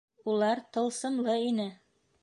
Улар 0.31 0.61
тылсымлы 0.73 1.37
ине. 1.51 1.69